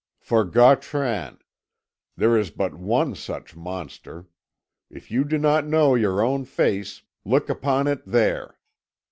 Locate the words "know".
5.67-5.93